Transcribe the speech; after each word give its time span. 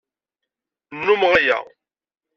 Nnummeɣ 0.97 1.31
aya. 1.39 1.59